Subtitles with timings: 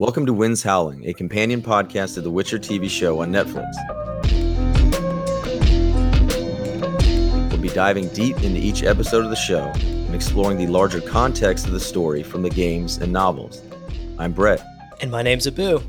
[0.00, 3.70] Welcome to Winds Howling, a companion podcast to the Witcher TV show on Netflix.
[7.48, 11.66] We'll be diving deep into each episode of the show and exploring the larger context
[11.66, 13.62] of the story from the games and novels.
[14.18, 14.66] I'm Brett.
[15.00, 15.80] And my name's Abu.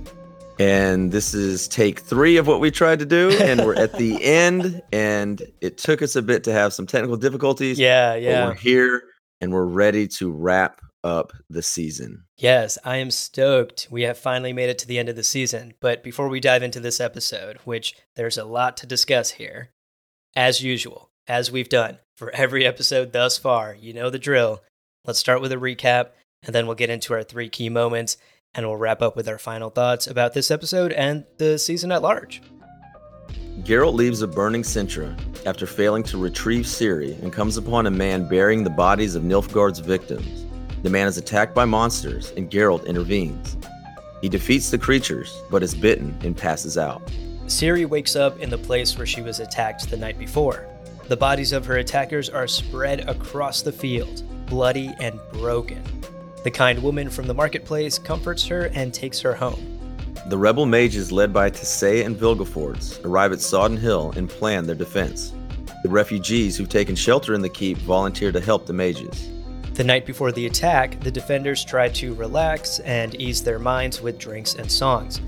[0.60, 4.24] And this is take three of what we tried to do, and we're at the
[4.24, 7.80] end, and it took us a bit to have some technical difficulties.
[7.80, 8.50] Yeah, yeah.
[8.50, 9.02] we're here
[9.42, 12.26] and we're ready to wrap up the season.
[12.38, 13.88] Yes, I am stoked.
[13.92, 15.76] We have finally made it to the end of the season.
[15.80, 19.70] But before we dive into this episode, which there's a lot to discuss here,
[20.36, 24.64] as usual, as we've done for every episode thus far, you know the drill.
[25.06, 26.10] Let's start with a recap,
[26.44, 28.18] and then we'll get into our three key moments,
[28.56, 32.02] and we'll wrap up with our final thoughts about this episode and the season at
[32.02, 32.42] large.
[33.62, 38.28] Geralt leaves a burning Cintra after failing to retrieve Ciri and comes upon a man
[38.28, 40.45] burying the bodies of Nilfgaard's victims.
[40.86, 43.58] The man is attacked by monsters, and Geralt intervenes.
[44.22, 47.02] He defeats the creatures, but is bitten and passes out.
[47.48, 50.68] Ciri wakes up in the place where she was attacked the night before.
[51.08, 55.82] The bodies of her attackers are spread across the field, bloody and broken.
[56.44, 59.80] The kind woman from the marketplace comforts her and takes her home.
[60.28, 64.76] The rebel mages led by Tissaia and Vilgefortz arrive at Sodden Hill and plan their
[64.76, 65.34] defense.
[65.82, 69.32] The refugees who've taken shelter in the keep volunteer to help the mages.
[69.76, 74.18] The night before the attack, the defenders try to relax and ease their minds with
[74.18, 75.20] drinks and songs.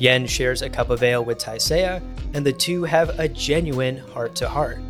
[0.00, 2.02] Yen shares a cup of ale with Tissaia,
[2.34, 4.80] and the two have a genuine heart to heart.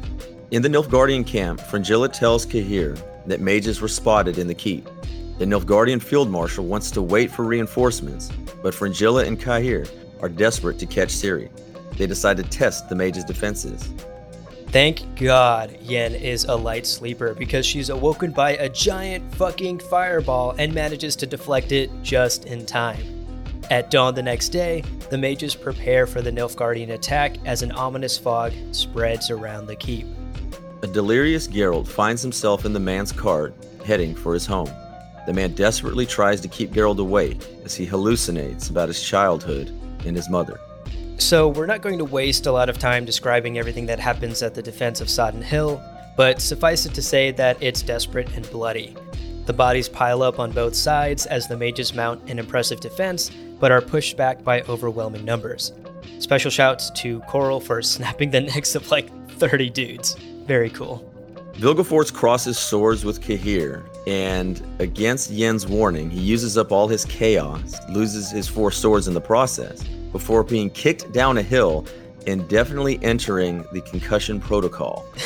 [0.50, 2.96] In the Nilfgaardian camp, Fringilla tells Cahir
[3.26, 4.88] that mages were spotted in the keep.
[5.36, 8.30] The Nilfgaardian field marshal wants to wait for reinforcements,
[8.62, 9.86] but Fringilla and Cahir
[10.22, 11.50] are desperate to catch Ciri.
[11.98, 13.92] They decide to test the mage's defenses.
[14.72, 20.54] Thank God Yen is a light sleeper because she's awoken by a giant fucking fireball
[20.56, 23.04] and manages to deflect it just in time.
[23.70, 28.16] At dawn the next day, the mages prepare for the Nilfgaardian attack as an ominous
[28.16, 30.06] fog spreads around the keep.
[30.82, 33.54] A delirious Geralt finds himself in the man's cart,
[33.84, 34.70] heading for his home.
[35.26, 39.68] The man desperately tries to keep Geralt awake as he hallucinates about his childhood
[40.06, 40.58] and his mother.
[41.18, 44.54] So, we're not going to waste a lot of time describing everything that happens at
[44.54, 45.80] the defense of Sodden Hill,
[46.16, 48.96] but suffice it to say that it's desperate and bloody.
[49.46, 53.72] The bodies pile up on both sides as the mages mount an impressive defense, but
[53.72, 55.72] are pushed back by overwhelming numbers.
[56.18, 60.14] Special shouts to Coral for snapping the necks of like 30 dudes.
[60.46, 61.08] Very cool.
[61.54, 67.76] Vilgefortz crosses swords with Cahir, and against Yen's warning, he uses up all his chaos,
[67.90, 71.86] loses his four swords in the process before being kicked down a hill
[72.26, 75.04] and definitely entering the concussion protocol.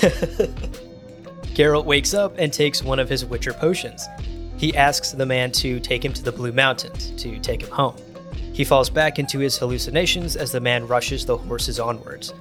[1.55, 4.07] Geralt wakes up and takes one of his Witcher potions.
[4.57, 7.97] He asks the man to take him to the Blue Mountains to take him home.
[8.53, 12.33] He falls back into his hallucinations as the man rushes the horses onwards.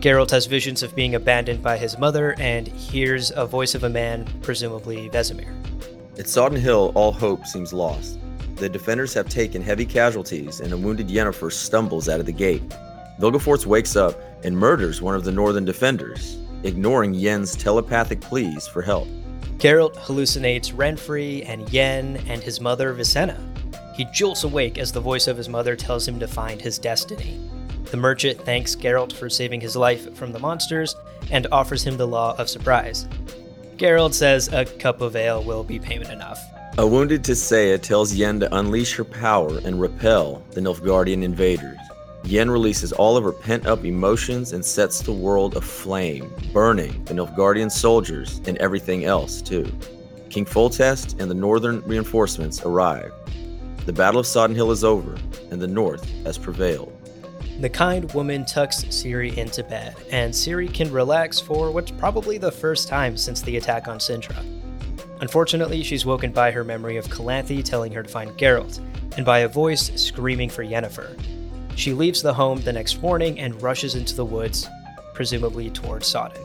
[0.00, 3.88] Geralt has visions of being abandoned by his mother and hears a voice of a
[3.88, 5.54] man, presumably Vesemir.
[6.18, 8.18] At Sodden Hill, all hope seems lost.
[8.62, 12.62] The defenders have taken heavy casualties, and a wounded Yennefer stumbles out of the gate.
[13.18, 14.14] Vilgefortz wakes up
[14.44, 19.08] and murders one of the northern defenders, ignoring Yen's telepathic pleas for help.
[19.58, 23.40] Geralt hallucinates Renfri and Yen and his mother Visenna.
[23.96, 27.40] He jolts awake as the voice of his mother tells him to find his destiny.
[27.86, 30.94] The merchant thanks Geralt for saving his life from the monsters
[31.32, 33.08] and offers him the Law of Surprise.
[33.76, 36.51] Geralt says a cup of ale will be payment enough.
[36.78, 41.76] A wounded Tissaia tells Yen to unleash her power and repel the Nilfgaardian invaders.
[42.24, 47.12] Yen releases all of her pent up emotions and sets the world aflame, burning the
[47.12, 49.70] Nilfgaardian soldiers and everything else, too.
[50.30, 53.12] King Foltest and the northern reinforcements arrive.
[53.84, 55.14] The Battle of Sodden Hill is over,
[55.50, 56.90] and the North has prevailed.
[57.60, 62.50] The kind woman tucks Ciri into bed, and Ciri can relax for what's probably the
[62.50, 64.42] first time since the attack on Cintra.
[65.22, 68.80] Unfortunately, she's woken by her memory of Calanthe telling her to find Geralt,
[69.16, 71.16] and by a voice screaming for Yennefer.
[71.76, 74.68] She leaves the home the next morning and rushes into the woods,
[75.14, 76.42] presumably towards Sodden.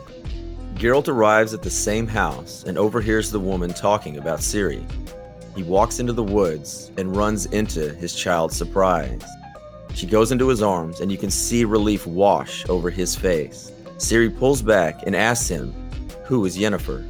[0.76, 4.86] Geralt arrives at the same house and overhears the woman talking about Ciri.
[5.56, 9.24] he walks into the woods and runs into his child's surprise.
[9.96, 13.72] She goes into his arms, and you can see relief wash over his face.
[13.98, 15.74] Ciri pulls back and asks him,
[16.26, 17.10] Who is Yennefer?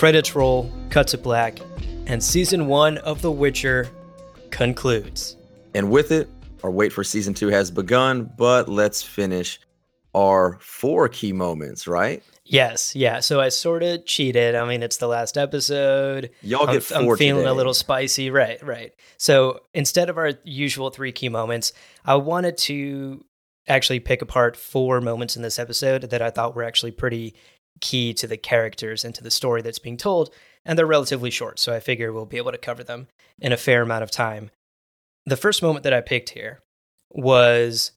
[0.00, 1.58] Credits roll, cut to black,
[2.06, 3.86] and season one of The Witcher
[4.50, 5.36] concludes.
[5.74, 6.26] And with it,
[6.64, 9.60] our wait for season two has begun, but let's finish
[10.14, 12.22] our four key moments, right?
[12.46, 13.20] Yes, yeah.
[13.20, 14.54] So I sort of cheated.
[14.54, 16.30] I mean, it's the last episode.
[16.40, 17.50] Y'all I'm, get 4 I'm feeling today.
[17.50, 18.30] a little spicy.
[18.30, 18.94] Right, right.
[19.18, 21.74] So instead of our usual three key moments,
[22.06, 23.22] I wanted to
[23.68, 27.34] actually pick apart four moments in this episode that I thought were actually pretty
[27.80, 30.32] key to the characters and to the story that's being told.
[30.64, 33.08] And they're relatively short, so I figure we'll be able to cover them
[33.40, 34.50] in a fair amount of time.
[35.26, 36.60] The first moment that I picked here
[37.10, 37.92] was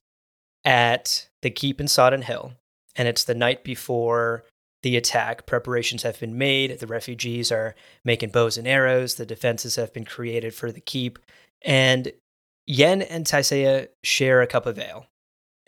[0.64, 2.52] at the keep in Sodden Hill,
[2.96, 4.44] and it's the night before
[4.82, 5.46] the attack.
[5.46, 6.78] Preparations have been made.
[6.78, 7.74] The refugees are
[8.04, 9.16] making bows and arrows.
[9.16, 11.18] The defenses have been created for the keep.
[11.62, 12.12] And
[12.66, 15.06] Yen and Tissaia share a cup of ale.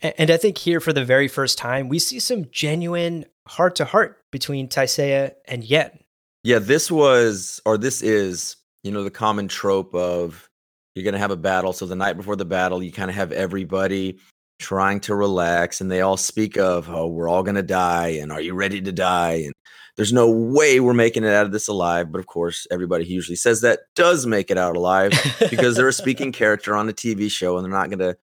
[0.03, 3.85] And I think here, for the very first time, we see some genuine heart to
[3.85, 6.01] heart between Tissaia and Yen.
[6.45, 10.49] Yeah, this was, or this is, you know, the common trope of
[10.95, 11.73] you're going to have a battle.
[11.73, 14.19] So the night before the battle, you kind of have everybody
[14.59, 18.09] trying to relax and they all speak of, oh, we're all going to die.
[18.09, 19.43] And are you ready to die?
[19.45, 19.53] And
[19.97, 22.13] there's no way we're making it out of this alive.
[22.13, 25.13] But of course, everybody who usually says that does make it out alive
[25.51, 28.17] because they're a speaking character on a TV show and they're not going to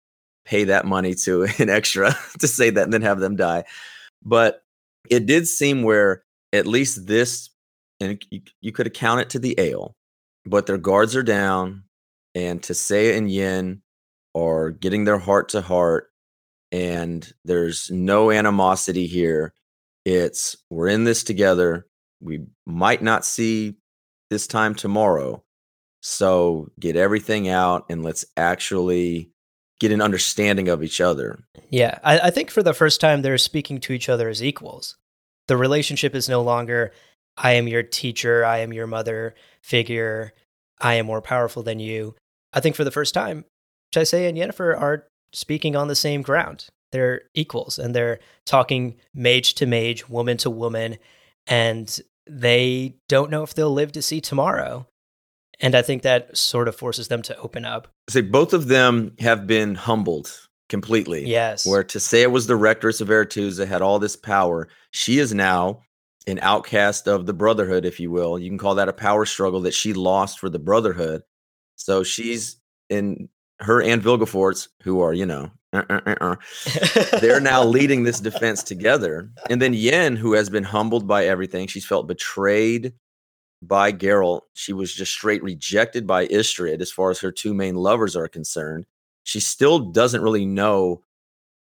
[0.46, 3.64] pay that money to an extra to say that and then have them die.
[4.24, 4.64] But
[5.10, 7.50] it did seem where at least this,
[8.00, 9.96] and you, you could account it to the ale,
[10.46, 11.84] but their guards are down,
[12.36, 13.82] and Tissaia and Yen
[14.36, 16.12] are getting their heart to heart,
[16.72, 19.54] and there's no animosity here.
[20.06, 21.88] It's we're in this together.
[22.22, 23.76] We might not see
[24.30, 25.44] this time tomorrow.
[26.02, 29.33] So get everything out and let's actually
[29.84, 31.44] get an understanding of each other.
[31.70, 34.96] Yeah, I, I think for the first time they're speaking to each other as equals.
[35.50, 36.94] The relationship is no longer,
[37.36, 40.32] I am your teacher, I am your mother figure,
[40.80, 42.16] I am more powerful than you.
[42.54, 43.44] I think for the first time,
[43.94, 46.68] Tissaia and Yennefer are speaking on the same ground.
[46.94, 50.98] They're equals and they're talking mage to mage, woman to woman,
[51.46, 54.88] and they don't know if they'll live to see tomorrow.
[55.64, 57.88] And I think that sort of forces them to open up.
[58.10, 60.38] Say both of them have been humbled
[60.68, 61.26] completely.
[61.26, 61.66] Yes.
[61.66, 64.68] Where Tissaia was the rectress of Aretuza, had all this power.
[64.92, 65.82] She is now
[66.28, 68.38] an outcast of the Brotherhood, if you will.
[68.38, 71.24] You can call that a power struggle that she lost for the Brotherhood.
[71.78, 72.58] So she's
[72.90, 73.30] in
[73.60, 76.36] her and Vilgefortz, who are, you know, uh, uh, uh, uh,
[77.22, 79.32] they're now leading this defense together.
[79.50, 82.94] And then Yen, who has been humbled by everything, she's felt betrayed
[83.68, 84.42] by Geralt.
[84.54, 88.28] She was just straight rejected by Istredd as far as her two main lovers are
[88.28, 88.86] concerned.
[89.24, 91.04] She still doesn't really know,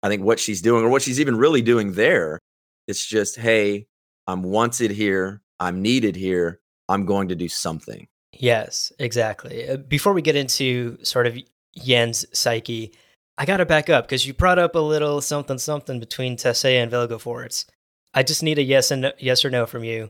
[0.03, 2.39] I think, what she's doing or what she's even really doing there.
[2.87, 3.87] It's just, hey,
[4.27, 5.41] I'm wanted here.
[5.59, 6.59] I'm needed here.
[6.89, 8.07] I'm going to do something.
[8.33, 9.67] Yes, exactly.
[9.67, 11.37] Uh, Before we get into sort of
[11.73, 12.93] Yen's psyche,
[13.37, 16.83] I got to back up because you brought up a little something something between Tissaia
[16.83, 17.65] and Vilgefortz.
[18.13, 20.09] I just need a yes and no, yes or no from you.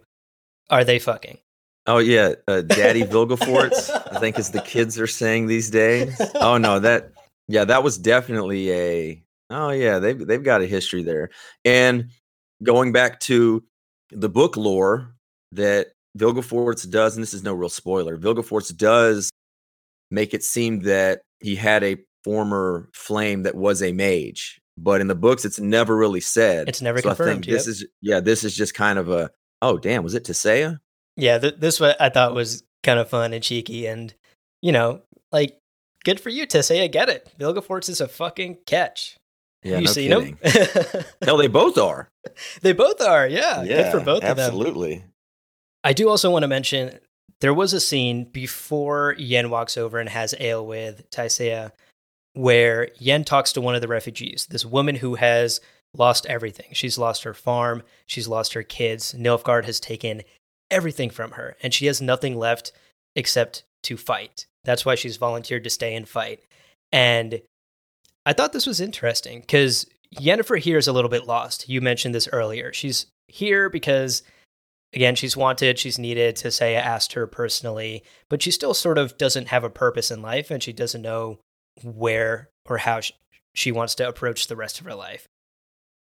[0.70, 1.40] Are they fucking?
[1.88, 3.90] Oh yeah, uh, Daddy Vilgefortz.
[4.12, 6.20] I think as the kids are saying these days.
[6.36, 7.12] Oh no, that
[7.48, 9.24] yeah, that was definitely a.
[9.50, 11.30] Oh yeah, they've they've got a history there.
[11.64, 12.10] And
[12.64, 13.64] going back to
[14.12, 15.16] the book lore
[15.52, 15.88] that
[16.18, 18.18] Vilgefortz does, and this is no real spoiler.
[18.18, 19.30] Vilgefortz does
[20.10, 25.08] make it seem that he had a former flame that was a mage, but in
[25.08, 26.68] the books, it's never really said.
[26.68, 27.72] It's never so I think this yep.
[27.72, 29.30] is yeah, this is just kind of a.
[29.62, 30.80] Oh damn, was it Tissaia?
[31.18, 34.14] Yeah, th- this one I thought was kind of fun and cheeky, and
[34.62, 35.58] you know, like
[36.04, 36.84] good for you, Tissaia.
[36.84, 37.32] I get it.
[37.40, 39.18] Vilgefortz is a fucking catch.
[39.64, 40.38] Yeah, you no seen kidding.
[40.42, 41.04] him?
[41.24, 42.10] Hell, they both are.
[42.62, 43.28] they both are.
[43.28, 44.46] Yeah, good for both of them.
[44.46, 45.04] absolutely.
[45.84, 47.00] I do also want to mention
[47.42, 51.72] there was a scene before Yen walks over and has ale with Tissaia
[52.34, 55.62] where Yen talks to one of the refugees, this woman who has
[55.96, 56.68] lost everything.
[56.74, 59.16] She's lost her farm, she's lost her kids.
[59.18, 60.22] Nilfgaard has taken
[60.72, 62.72] everything from her, and she has nothing left
[63.16, 64.48] except to fight.
[64.64, 66.42] That's why she's volunteered to stay and fight.
[66.92, 67.42] And
[68.26, 71.70] I thought this was interesting because Yennefer here is a little bit lost.
[71.70, 72.74] You mentioned this earlier.
[72.74, 74.24] She's here because
[74.94, 76.36] again, she's wanted, she's needed.
[76.36, 80.50] Tissaia asked her personally, but she still sort of doesn't have a purpose in life
[80.50, 81.40] and she doesn't know
[81.84, 83.12] where or how sh-
[83.54, 85.28] she wants to approach the rest of her life.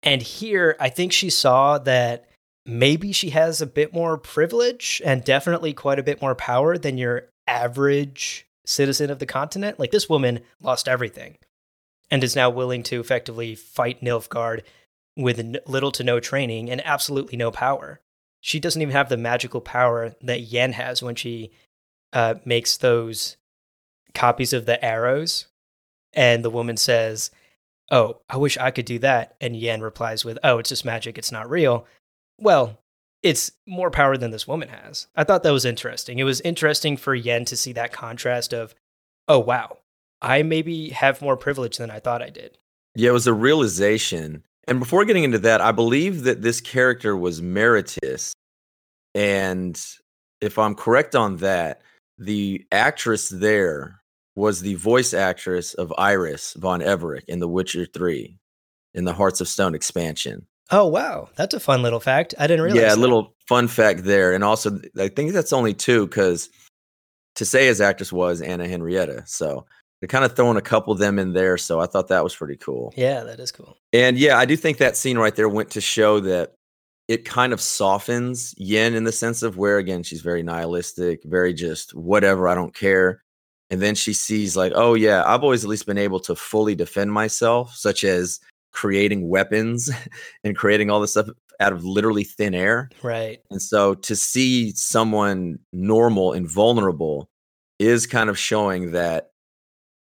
[0.02, 2.29] And here, I think she saw that
[2.70, 6.98] maybe she has a bit more privilege and definitely quite a bit more power than
[6.98, 9.80] your average citizen of the continent.
[9.80, 11.38] Like this woman lost everything
[12.12, 14.62] and is now willing to effectively fight Nilfgaard
[15.18, 18.00] with little to no training and absolutely no power.
[18.42, 21.52] She doesn't even have the magical power that Yen has when she
[22.14, 23.36] uh, makes those
[24.14, 25.48] copies of the arrows.
[26.14, 27.32] And the woman says,
[27.92, 29.36] Oh, I wish I could do that.
[29.42, 31.18] And Yen replies with, Oh, it's just magic.
[31.18, 31.86] It's not real.
[32.40, 32.80] Well,
[33.22, 35.08] it's more power than this woman has.
[35.16, 36.20] I thought that was interesting.
[36.20, 38.74] It was interesting for Yen to see that contrast of,
[39.28, 39.78] oh, wow,
[40.22, 42.58] I maybe have more privilege than I thought I did.
[42.96, 44.44] Yeah, it was a realization.
[44.68, 48.34] And before getting into that, I believe that this character was Meritus.
[49.16, 49.80] And
[50.42, 51.82] if I'm correct on that,
[52.18, 54.02] the actress there
[54.36, 58.38] was the voice actress of Iris von Everec in The Witcher 3
[58.94, 60.48] in the Hearts of Stone expansion.
[60.72, 62.36] Oh wow, that's a fun little fact.
[62.38, 62.82] I didn't realize.
[62.82, 66.50] Yeah, a little fun fact there, and also I think that's only two because
[67.36, 69.66] Tissaia's actress was Anna Henrietta, so
[70.00, 71.58] they're kind of throwing a couple of them in there.
[71.58, 72.94] So I thought that was pretty cool.
[72.96, 73.78] Yeah, that is cool.
[73.94, 76.54] And yeah, I do think that scene right there went to show that
[77.08, 81.54] it kind of softens Yen in the sense of where again she's very nihilistic, very
[81.54, 83.24] just whatever, I don't care.
[83.72, 86.76] And then she sees like, oh yeah, I've always at least been able to fully
[86.76, 88.40] defend myself, such as
[88.72, 89.90] creating weapons
[90.44, 92.90] and creating all this stuff out of literally thin air.
[93.04, 93.40] Right.
[93.50, 97.30] And so to see someone normal and vulnerable
[97.80, 99.32] is kind of showing that,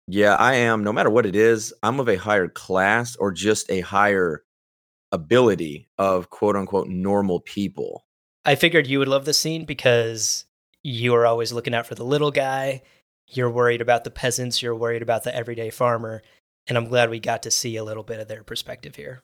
[0.07, 3.69] yeah, I am, no matter what it is, I'm of a higher class or just
[3.69, 4.43] a higher
[5.11, 8.05] ability of quote unquote normal people.
[8.45, 10.45] I figured you would love the scene because
[10.83, 12.81] you are always looking out for the little guy.
[13.27, 14.61] You're worried about the peasants.
[14.61, 16.23] You're worried about the everyday farmer.
[16.67, 19.23] And I'm glad we got to see a little bit of their perspective here.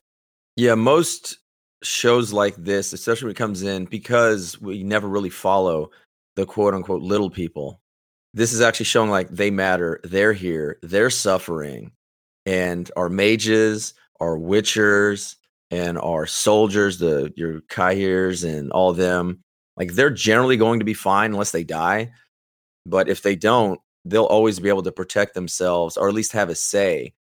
[0.56, 1.38] Yeah, most
[1.84, 5.91] shows like this, especially when it comes in, because we never really follow
[6.36, 7.79] the quote unquote little people.
[8.34, 10.00] This is actually showing like they matter.
[10.03, 10.79] They're here.
[10.82, 11.91] They're suffering.
[12.46, 15.36] And our mages, our witchers,
[15.70, 19.41] and our soldiers, the your Cahirs and all them,
[19.75, 22.12] like they're generally going to be fine unless they die.
[22.86, 26.50] But if they don't, they'll always be able to protect themselves or at least have
[26.50, 27.13] a say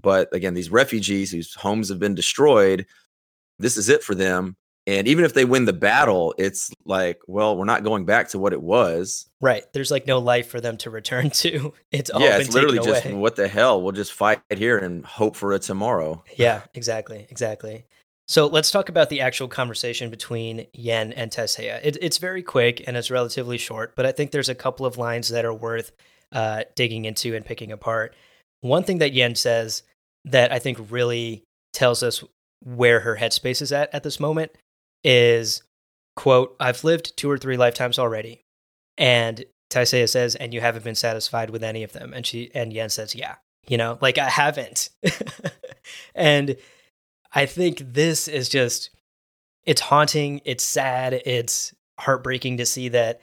[0.00, 2.86] but again, these refugees whose homes have been destroyed,
[3.58, 4.56] this is it for them.
[4.86, 8.38] And even if they win the battle, it's like, well, we're not going back to
[8.38, 9.28] what it was.
[9.40, 9.62] Right.
[9.72, 11.74] There's like no life for them to return to.
[11.92, 12.38] It's all yeah.
[12.38, 13.14] It's literally just away.
[13.14, 13.82] what the hell.
[13.82, 16.24] We'll just fight here and hope for a tomorrow.
[16.36, 16.62] Yeah.
[16.74, 17.26] Exactly.
[17.30, 17.84] Exactly.
[18.26, 21.80] So let's talk about the actual conversation between Yen and Tissaia.
[21.82, 24.96] It, it's very quick and it's relatively short, but I think there's a couple of
[24.96, 25.90] lines that are worth
[26.32, 28.14] uh, digging into and picking apart.
[28.60, 29.82] One thing that Yen says
[30.24, 32.22] that I think really tells us
[32.62, 34.52] where her headspace is at at this moment
[35.02, 35.62] is
[36.16, 38.42] quote i've lived two or three lifetimes already
[38.98, 42.72] and Tissaia says and you haven't been satisfied with any of them and she and
[42.72, 43.36] yen says yeah
[43.66, 44.90] you know like i haven't.
[46.14, 46.56] And
[47.34, 48.90] i think this is just
[49.64, 53.20] it's haunting it's sad it's heartbreaking to see that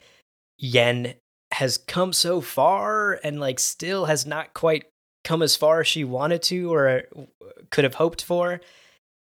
[0.58, 1.14] yen
[1.52, 4.84] has come so far and like still has not quite
[5.28, 7.02] come as far as she wanted to or
[7.70, 8.60] could have hoped for.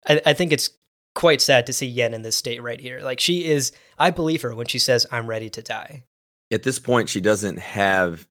[0.09, 0.71] I, I think it's
[1.15, 3.01] quite sad to see Yen in this state right here.
[3.01, 6.05] Like she is, I believe her when she says, I'm ready to die.
[6.51, 8.27] At this point, she doesn't have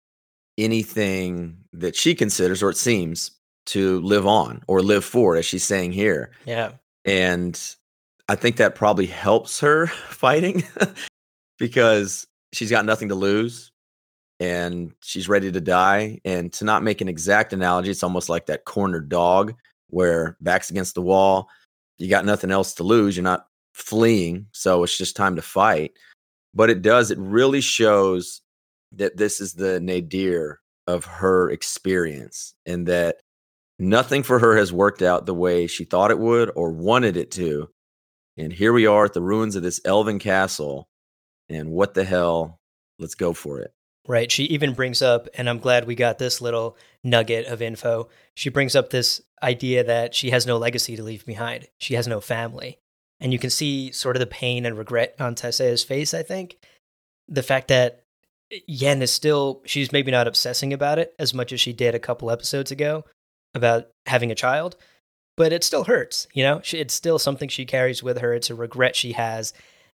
[0.57, 3.31] anything that she considers, or it seems,
[3.67, 6.31] to live on or live for, as she's saying here.
[6.45, 6.71] Yeah.
[7.05, 7.57] And
[8.27, 10.63] I think that probably helps her fighting
[11.59, 13.71] because she's got nothing to lose
[14.39, 16.19] and she's ready to die.
[16.23, 19.53] And to not make an exact analogy, it's almost like that cornered dog
[19.89, 21.49] where back's against the wall,
[21.97, 23.17] you got nothing else to lose.
[23.17, 25.93] You're not fleeing, so it's just time to fight.
[26.53, 28.41] But it does, it really shows
[28.93, 33.17] that this is the nadir of her experience and that
[33.77, 37.29] nothing for her has worked out the way she thought it would or wanted it
[37.31, 37.69] to.
[38.37, 40.87] And here we are at the ruins of this elven castle.
[41.49, 42.59] And what the hell?
[42.97, 43.73] Let's go for it
[44.09, 44.31] right?
[44.31, 48.09] She even brings up, and I'm glad we got this little nugget of info.
[48.35, 51.67] She brings up this idea that she has no legacy to leave behind.
[51.77, 52.79] She has no family.
[53.19, 56.57] And you can see sort of the pain and regret on Tissaia's face, I think.
[57.27, 58.01] The fact that
[58.65, 61.99] Yen is still, she's maybe not obsessing about it as much as she did a
[61.99, 63.05] couple episodes ago
[63.53, 64.75] about having a child,
[65.37, 66.61] but it still hurts, you know?
[66.73, 68.33] It's still something she carries with her.
[68.33, 69.53] It's a regret she has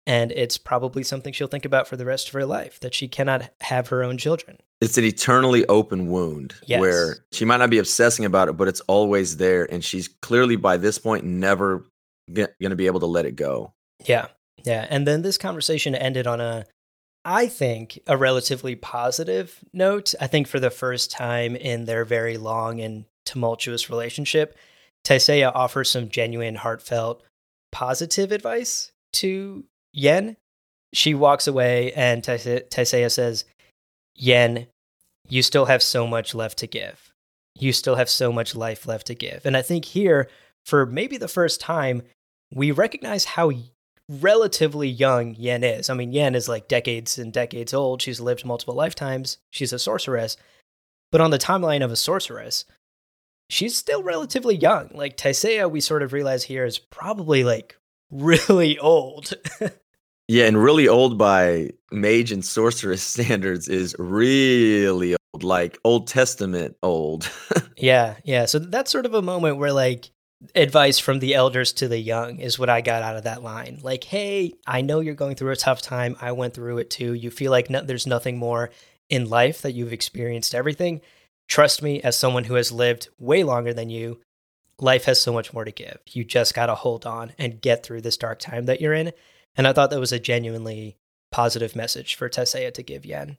[0.07, 3.07] and it's probably something she'll think about for the rest of her life that she
[3.07, 4.57] cannot have her own children.
[4.79, 6.79] It's an eternally open wound yes.
[6.79, 9.71] where she might not be obsessing about it, but it's always there.
[9.71, 11.85] And she's clearly by this point never
[12.33, 13.73] going to be able to let it go.
[14.05, 14.27] Yeah.
[14.63, 14.87] Yeah.
[14.89, 16.65] And then this conversation ended on a
[17.23, 20.15] I think, a relatively positive note.
[20.19, 24.57] I think for the first time in their very long and tumultuous relationship,
[25.05, 27.23] Tissaia offers some genuine, heartfelt,
[27.71, 30.37] positive advice to Yen.
[30.93, 33.45] She walks away, and Tissaia says,
[34.15, 34.67] Yen,
[35.29, 37.13] you still have so much left to give.
[37.55, 39.45] You still have so much life left to give.
[39.45, 40.27] And I think here,
[40.65, 42.03] for maybe the first time,
[42.53, 43.51] we recognize how
[44.09, 45.89] relatively young Yen is.
[45.89, 48.01] I mean, Yen is like decades and decades old.
[48.01, 49.37] She's lived multiple lifetimes.
[49.51, 50.35] She's a sorceress.
[51.11, 52.65] But on the timeline of a sorceress,
[53.49, 54.89] she's still relatively young.
[54.93, 57.77] Like Tissaia, we sort of realize here is probably like
[58.11, 59.33] really old.
[60.31, 66.77] yeah, and really old by mage and sorceress standards is really old, like Old Testament
[66.81, 67.29] old.
[67.77, 68.45] yeah, yeah.
[68.45, 70.09] So that's sort of a moment where like
[70.55, 73.79] advice from the elders to the young is what I got out of that line.
[73.83, 76.15] Like, hey, I know you're going through a tough time.
[76.21, 77.13] I went through it too.
[77.13, 78.71] You feel like no, there's nothing more
[79.09, 81.01] in life that you've experienced everything.
[81.49, 84.21] Trust me, as someone who has lived way longer than you,
[84.79, 85.97] life has so much more to give.
[86.07, 89.11] You just got to hold on and get through this dark time that you're in.
[89.55, 90.97] And I thought that was a genuinely
[91.31, 93.37] positive message for Tissaia to give Yen.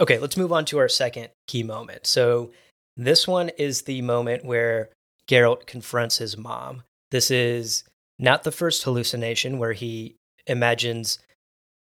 [0.00, 2.06] Okay, let's move on to our second key moment.
[2.06, 2.50] So,
[2.96, 4.90] this one is the moment where
[5.28, 6.82] Geralt confronts his mom.
[7.10, 7.84] This is
[8.18, 10.16] not the first hallucination where he
[10.46, 11.18] imagines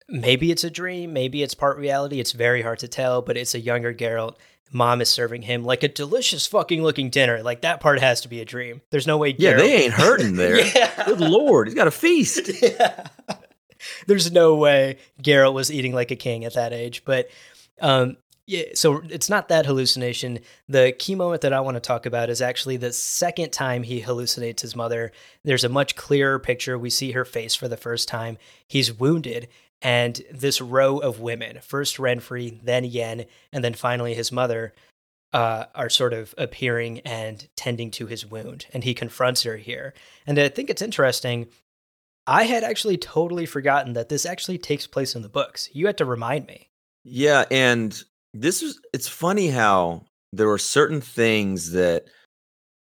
[0.09, 2.19] maybe it's a dream, maybe it's part reality.
[2.19, 4.35] It's very hard to tell, but it's a younger Geralt.
[4.71, 7.43] Mom is serving him like a delicious fucking looking dinner.
[7.43, 8.81] Like that part has to be a dream.
[8.89, 9.33] There's no way.
[9.33, 10.59] Geralt- yeah, they ain't hurting there.
[10.65, 11.05] yeah.
[11.05, 12.49] Good lord, he's got a feast.
[12.61, 13.07] yeah.
[14.07, 17.03] There's no way Geralt was eating like a king at that age.
[17.05, 17.29] But
[17.81, 20.39] um, yeah, so it's not that hallucination.
[20.67, 24.01] The key moment that I want to talk about is actually the second time he
[24.01, 25.11] hallucinates his mother.
[25.43, 26.77] There's a much clearer picture.
[26.77, 28.37] We see her face for the first time.
[28.67, 29.47] He's wounded,
[29.81, 34.73] and this row of women, first Renfri, then Yen, and then finally his mother,
[35.31, 38.65] uh, are sort of appearing and tending to his wound.
[38.73, 39.93] And he confronts her here.
[40.27, 41.47] And I think it's interesting.
[42.25, 45.69] I had actually totally forgotten that this actually takes place in the books.
[45.73, 46.69] You had to remind me.
[47.03, 48.01] Yeah, and
[48.33, 52.05] this is it's funny how there are certain things that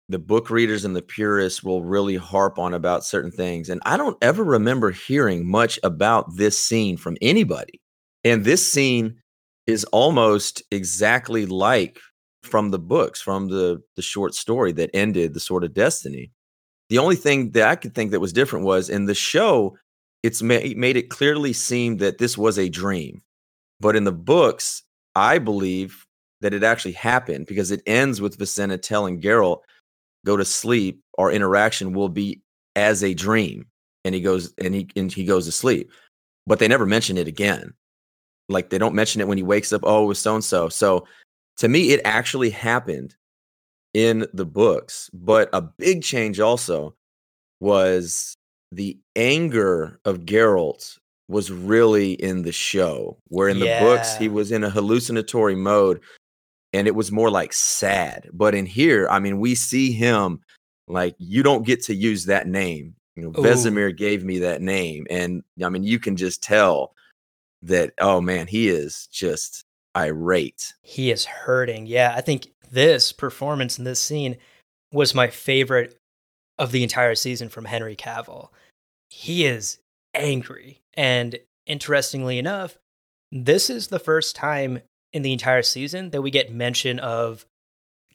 [0.09, 3.97] the book readers and the purists will really harp on about certain things and i
[3.97, 7.81] don't ever remember hearing much about this scene from anybody
[8.23, 9.19] and this scene
[9.65, 11.99] is almost exactly like
[12.43, 16.31] from the books from the the short story that ended the sword of destiny
[16.89, 19.77] the only thing that i could think that was different was in the show
[20.23, 23.21] it's ma- made it clearly seem that this was a dream
[23.79, 24.83] but in the books
[25.17, 26.05] I believe
[26.41, 29.61] that it actually happened because it ends with Visenna telling Geralt,
[30.27, 31.01] "Go to sleep.
[31.17, 32.43] Our interaction will be
[32.75, 33.65] as a dream."
[34.05, 35.91] And he goes and he and he goes to sleep,
[36.45, 37.73] but they never mention it again.
[38.47, 39.81] Like they don't mention it when he wakes up.
[39.83, 40.69] Oh, it was so and so.
[40.69, 41.07] So
[41.57, 43.15] to me, it actually happened
[43.97, 45.09] in the books.
[45.11, 46.93] But a big change also
[47.59, 48.35] was
[48.71, 53.79] the anger of Geralt was really in the show, where in yeah.
[53.79, 55.99] the books he was in a hallucinatory mode
[56.73, 58.29] and it was more like sad.
[58.31, 60.41] But in here, I mean, we see him
[60.87, 62.93] like you don't get to use that name.
[63.15, 66.93] You know, Vesemir gave me that name, and I mean, you can just tell
[67.63, 67.93] that.
[67.99, 69.63] Oh man, he is just
[69.95, 70.75] irate.
[70.83, 71.87] He is hurting.
[71.87, 74.37] Yeah, I think this performance in this scene
[74.91, 75.97] was my favorite
[76.57, 78.49] of the entire season from Henry Cavill.
[79.09, 79.79] He is
[80.13, 80.81] angry.
[80.93, 82.77] And interestingly enough,
[83.31, 84.81] this is the first time
[85.13, 87.45] in the entire season that we get mention of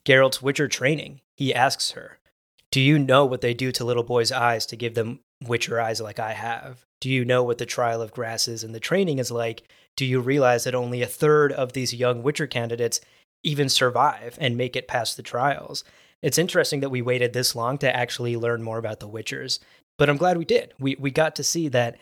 [0.05, 1.21] Geralt's Witcher training.
[1.37, 2.19] He asks her,
[2.71, 6.01] Do you know what they do to little boys' eyes to give them Witcher eyes
[6.01, 6.85] like I have?
[7.01, 9.63] Do you know what the trial of grass is and the training is like?
[9.95, 13.01] Do you realize that only a third of these young Witcher candidates
[13.43, 15.83] even survive and make it past the trials?
[16.21, 19.59] It's interesting that we waited this long to actually learn more about the Witchers
[19.97, 20.73] but I'm glad we did.
[20.79, 21.97] We we got to see that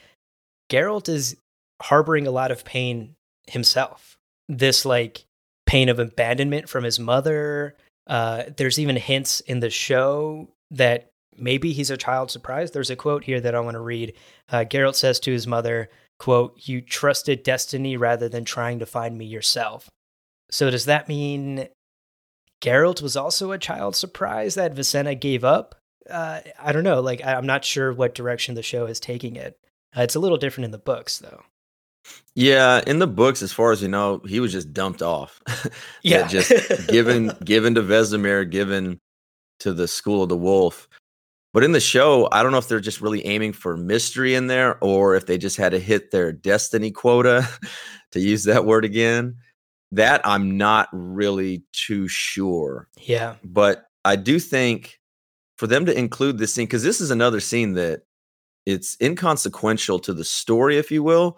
[0.71, 1.35] Geralt is
[1.81, 3.15] harboring a lot of pain
[3.47, 4.17] himself.
[4.47, 5.25] This like
[5.65, 7.75] pain of abandonment from his mother.
[8.07, 12.71] Uh, there's even hints in the show that maybe he's a child surprise.
[12.71, 14.13] There's a quote here that I want to read.
[14.49, 19.17] Uh, Geralt says to his mother, "quote You trusted destiny rather than trying to find
[19.17, 19.89] me yourself."
[20.51, 21.67] So does that mean
[22.61, 25.75] Geralt was also a child surprise that Visenna gave up?
[26.09, 27.01] uh, I don't know.
[27.01, 29.57] Like, I'm not sure what direction the show is taking it.
[29.95, 31.43] Uh, it's a little different in the books, though.
[32.33, 35.39] Yeah, in the books, as far as you know, he was just dumped off.
[36.01, 36.51] yeah, just
[36.87, 38.99] given given to Vesemir, given
[39.59, 40.87] to the school of the wolf.
[41.53, 44.47] But in the show, I don't know if they're just really aiming for mystery in
[44.47, 47.47] there or if they just had to hit their destiny quota,
[48.11, 49.35] to use that word again.
[49.93, 52.87] That I'm not really too sure.
[53.01, 53.35] Yeah.
[53.43, 54.99] But I do think
[55.57, 58.03] for them to include this scene, because this is another scene that
[58.65, 61.37] it's inconsequential to the story, if you will.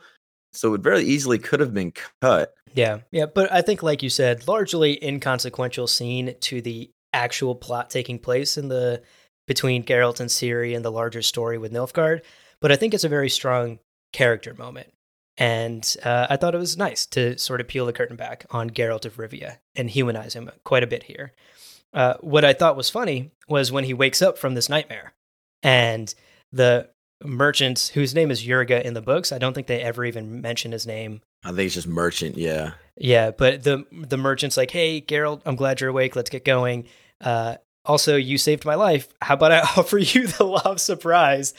[0.54, 2.54] So it very easily could have been cut.
[2.76, 3.00] Yeah.
[3.12, 3.26] Yeah.
[3.26, 8.56] But I think, like you said, largely inconsequential scene to the actual plot taking place
[8.58, 9.02] in the
[9.48, 12.22] between Geralt and Ciri and the larger story with Nilfgaard.
[12.62, 13.80] But I think it's a very strong
[14.14, 14.93] character moment.
[15.38, 18.70] And uh, I thought it was nice to sort of peel the curtain back on
[18.70, 21.34] Geralt of Rivia and humanize him quite a bit here.
[21.94, 25.14] Uh, what I thought was funny was when he wakes up from this nightmare
[25.62, 26.14] and
[26.52, 26.90] the
[27.24, 29.32] merchant whose name is Yurga in the books.
[29.32, 31.22] I don't think they ever even mention his name.
[31.44, 32.74] I think it's just merchant, yeah.
[32.98, 36.16] Yeah, but the the merchant's like, "Hey, Geralt, I'm glad you're awake.
[36.16, 36.88] Let's get going.
[37.20, 39.10] Uh, also, you saved my life.
[39.22, 41.54] How about I offer you the love surprise?"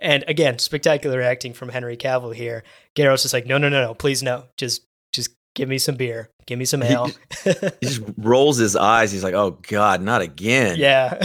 [0.00, 2.62] And again, spectacular acting from Henry Cavill here.
[2.96, 4.44] Geralt's just like, "No, no, no, no, please no.
[4.56, 6.30] Just just give me some beer.
[6.46, 7.10] Give me some ale."
[7.44, 9.12] He, he just rolls his eyes.
[9.12, 11.22] He's like, "Oh God, not again." Yeah.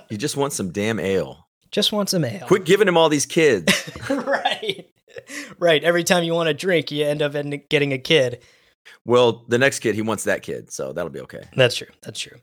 [0.10, 1.48] you just want some damn ale.
[1.70, 2.46] Just want some ale.
[2.46, 3.90] Quit giving him all these kids.
[4.10, 4.90] right.
[5.58, 5.84] Right.
[5.84, 7.32] Every time you want a drink, you end up
[7.68, 8.42] getting a kid.
[9.04, 11.44] Well, the next kid, he wants that kid, so that'll be okay.
[11.54, 11.88] That's true.
[12.02, 12.38] That's true.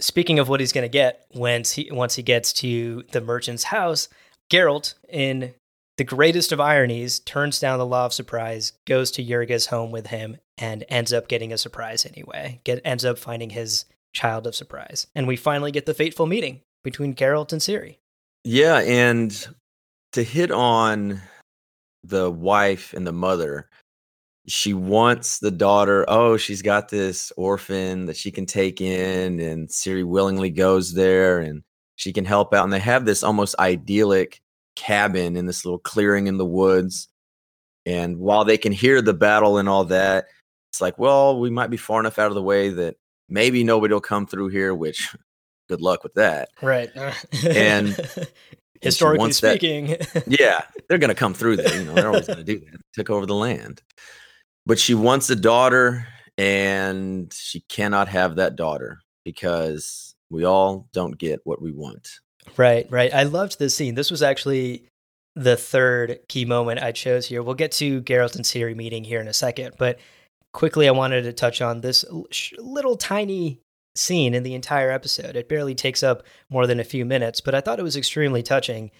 [0.00, 3.64] Speaking of what he's going to get once he once he gets to the merchant's
[3.64, 4.08] house,
[4.50, 5.54] Geralt, in
[5.96, 10.08] the greatest of ironies, turns down the law of surprise, goes to Yurga's home with
[10.08, 12.60] him, and ends up getting a surprise anyway.
[12.64, 16.60] Get ends up finding his child of surprise, and we finally get the fateful meeting
[16.82, 17.96] between Geralt and Ciri.
[18.44, 19.46] Yeah, and
[20.12, 21.20] to hit on
[22.04, 23.68] the wife and the mother,
[24.46, 26.06] she wants the daughter.
[26.08, 31.40] Oh, she's got this orphan that she can take in, and Ciri willingly goes there
[31.40, 31.62] and
[31.98, 32.62] she can help out.
[32.62, 34.40] And they have this almost idyllic
[34.76, 37.08] cabin in this little clearing in the woods.
[37.84, 40.26] And while they can hear the battle and all that,
[40.70, 42.96] it's like, well, we might be far enough out of the way that
[43.28, 45.14] maybe nobody will come through here, which
[45.68, 46.50] good luck with that.
[46.62, 46.88] Right.
[46.96, 47.12] Uh,
[47.44, 47.96] and
[48.80, 51.76] historically speaking, that, yeah, they're going to come through there.
[51.76, 52.80] You know, they're always going to do that.
[52.92, 53.82] Took over the land,
[54.66, 56.06] but she wants a daughter,
[56.36, 62.20] and she cannot have that daughter because we all don't get what we want.
[62.56, 62.86] Right.
[62.90, 63.12] Right.
[63.12, 63.94] I loved this scene.
[63.94, 64.86] This was actually
[65.36, 67.42] the third key moment I chose here.
[67.42, 69.98] We'll get to Geralt and Ciri meeting here in a second, but
[70.52, 72.04] quickly, I wanted to touch on this
[72.58, 73.60] little tiny
[73.94, 75.36] scene in the entire episode.
[75.36, 78.42] It barely takes up more than a few minutes, but I thought it was extremely
[78.42, 78.90] touching.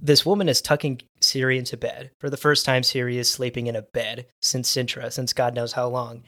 [0.00, 2.10] This woman is tucking Ciri into bed.
[2.20, 5.72] For the first time, Ciri is sleeping in a bed since Cintra, since God knows
[5.72, 6.24] how long.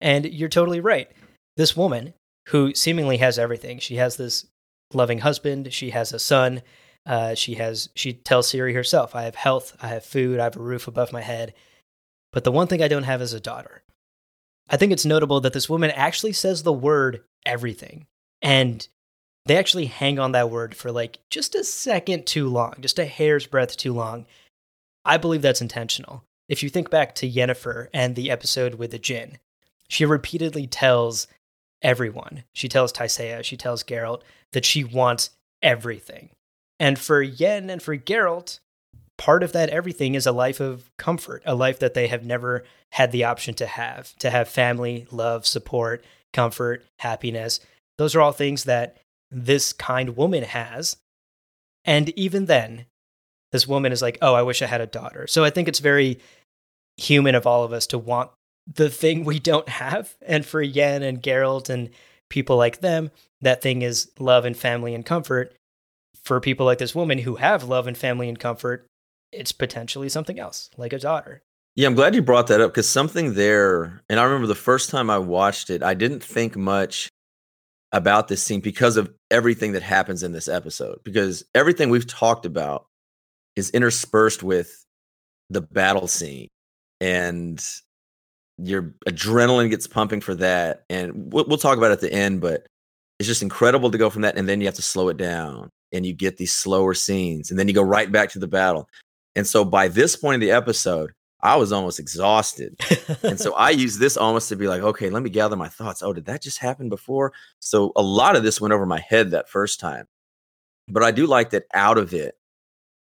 [0.00, 1.10] And you're totally right.
[1.56, 2.14] This woman,
[2.50, 4.46] who seemingly has everything, she has this
[4.92, 6.62] loving husband, she has a son,
[7.06, 10.56] uh, she has she tells Ciri herself, I have health, I have food, I have
[10.56, 11.54] a roof above my head.
[12.32, 13.82] But the one thing I don't have is a daughter.
[14.68, 18.06] I think it's notable that this woman actually says the word everything.
[18.42, 18.86] And
[19.46, 23.04] they actually hang on that word for like just a second too long, just a
[23.04, 24.26] hair's breadth too long.
[25.04, 26.24] I believe that's intentional.
[26.48, 29.38] If you think back to Yennefer and the episode with the Djinn,
[29.88, 31.26] she repeatedly tells
[31.82, 35.30] everyone, she tells Tissaia, she tells Geralt that she wants
[35.62, 36.30] everything.
[36.78, 38.60] And for Yen and for Geralt,
[39.18, 42.64] part of that everything is a life of comfort, a life that they have never
[42.92, 47.60] had the option to have, to have family, love, support, comfort, happiness.
[47.98, 48.96] Those are all things that
[49.30, 50.96] this kind woman has.
[51.84, 52.86] And even then,
[53.52, 55.26] this woman is like, oh, I wish I had a daughter.
[55.26, 56.18] So I think it's very
[56.96, 58.30] human of all of us to want
[58.66, 60.16] the thing we don't have.
[60.22, 61.90] And for Yen and Geralt and
[62.28, 65.54] people like them, that thing is love and family and comfort.
[66.22, 68.86] For people like this woman who have love and family and comfort,
[69.32, 71.42] it's potentially something else, like a daughter.
[71.76, 74.90] Yeah, I'm glad you brought that up because something there, and I remember the first
[74.90, 77.08] time I watched it, I didn't think much
[77.92, 81.00] about this scene because of everything that happens in this episode.
[81.04, 82.86] Because everything we've talked about
[83.56, 84.84] is interspersed with
[85.48, 86.48] the battle scene,
[87.00, 87.64] and
[88.62, 90.84] your adrenaline gets pumping for that.
[90.90, 92.66] And we'll, we'll talk about it at the end, but
[93.18, 95.68] it's just incredible to go from that, and then you have to slow it down,
[95.92, 98.88] and you get these slower scenes, and then you go right back to the battle.
[99.36, 102.76] And so by this point in the episode, I was almost exhausted.
[103.22, 106.02] and so I use this almost to be like, okay, let me gather my thoughts.
[106.02, 107.32] Oh, did that just happen before?
[107.58, 110.06] So a lot of this went over my head that first time.
[110.88, 112.36] But I do like that out of it,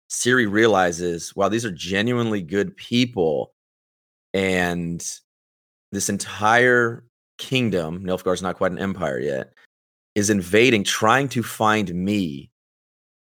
[0.10, 3.54] Ciri realizes, wow, these are genuinely good people.
[4.34, 5.06] And
[5.92, 7.04] this entire
[7.38, 9.54] kingdom, Nilfgaard's not quite an empire yet,
[10.16, 12.50] is invading, trying to find me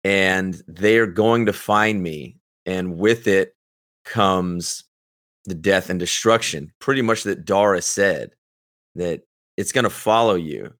[0.04, 2.36] and they're going to find me.
[2.66, 3.54] And with it
[4.04, 4.84] comes
[5.44, 6.72] the death and destruction.
[6.78, 8.30] Pretty much that Dara said
[8.94, 9.22] that
[9.56, 10.72] it's going to follow you.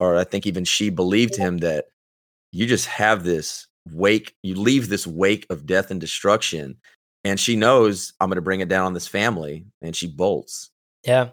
[0.00, 1.86] Or I think even she believed him that
[2.52, 6.76] you just have this wake, you leave this wake of death and destruction.
[7.24, 9.64] And she knows I'm going to bring it down on this family.
[9.82, 10.70] And she bolts.
[11.08, 11.30] Yeah.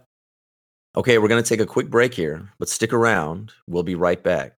[0.95, 3.51] Okay, we're going to take a quick break here, but stick around.
[3.67, 4.53] We'll be right back.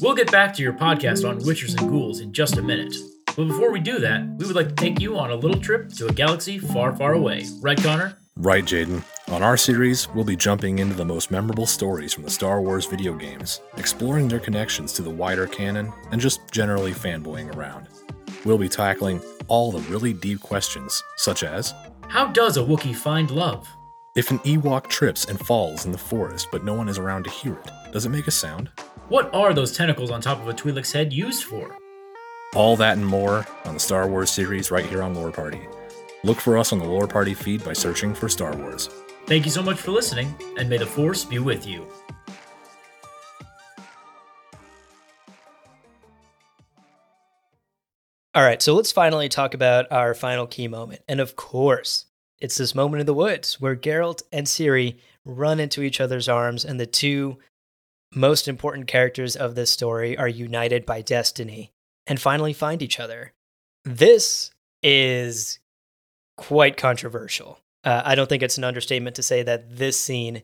[0.00, 2.96] We'll get back to your podcast on witchers and ghouls in just a minute.
[3.36, 5.90] But before we do that, we would like to take you on a little trip
[5.90, 7.44] to a galaxy far, far away.
[7.60, 8.18] Right, Connor?
[8.36, 9.04] Right, Jaden.
[9.28, 12.86] On our series, we'll be jumping into the most memorable stories from the Star Wars
[12.86, 17.86] video games, exploring their connections to the wider canon, and just generally fanboying around.
[18.44, 21.72] We'll be tackling all the really deep questions, such as
[22.08, 23.68] How does a Wookiee find love?
[24.14, 27.30] If an Ewok trips and falls in the forest but no one is around to
[27.30, 28.68] hear it, does it make a sound?
[29.08, 31.74] What are those tentacles on top of a Twi'lek's head used for?
[32.54, 35.62] All that and more on the Star Wars series right here on Lore Party.
[36.24, 38.90] Look for us on the Lore Party feed by searching for Star Wars.
[39.24, 41.86] Thank you so much for listening, and may the Force be with you.
[48.34, 51.00] All right, so let's finally talk about our final key moment.
[51.08, 52.04] And of course,
[52.42, 56.64] it's this moment in the woods where Geralt and Ciri run into each other's arms,
[56.64, 57.38] and the two
[58.12, 61.70] most important characters of this story are united by destiny
[62.06, 63.32] and finally find each other.
[63.84, 64.50] This
[64.82, 65.60] is
[66.36, 67.60] quite controversial.
[67.84, 70.42] Uh, I don't think it's an understatement to say that this scene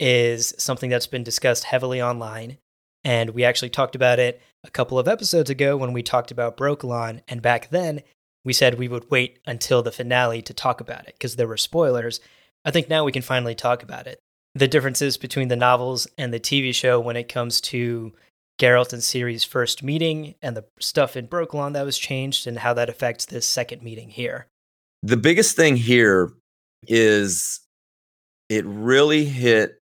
[0.00, 2.56] is something that's been discussed heavily online.
[3.04, 6.56] And we actually talked about it a couple of episodes ago when we talked about
[6.56, 7.20] Brokilon.
[7.28, 8.02] And back then,
[8.46, 11.56] we said we would wait until the finale to talk about it because there were
[11.56, 12.20] spoilers.
[12.64, 14.20] I think now we can finally talk about it.
[14.54, 18.12] The differences between the novels and the TV show when it comes to
[18.60, 22.72] Geralt and Ciri's first meeting and the stuff in Brokilon that was changed and how
[22.74, 24.46] that affects this second meeting here.
[25.02, 26.30] The biggest thing here
[26.86, 27.60] is
[28.48, 29.80] it really hit